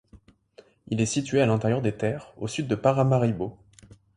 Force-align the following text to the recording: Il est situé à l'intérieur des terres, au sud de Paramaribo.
Il 0.87 0.99
est 0.99 1.05
situé 1.05 1.41
à 1.41 1.45
l'intérieur 1.45 1.83
des 1.83 1.95
terres, 1.95 2.33
au 2.37 2.47
sud 2.47 2.65
de 2.67 2.73
Paramaribo. 2.73 3.55